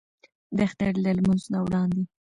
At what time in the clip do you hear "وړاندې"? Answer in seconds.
1.65-2.03